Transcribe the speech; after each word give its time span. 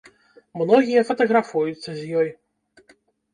Многія 0.61 1.03
фатаграфуюцца 1.09 1.89
з 1.99 2.23
ёй. 2.23 2.29